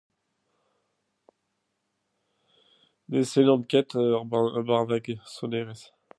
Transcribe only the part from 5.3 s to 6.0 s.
sonerezh.